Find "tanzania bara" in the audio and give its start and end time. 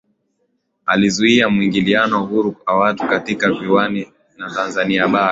4.51-5.29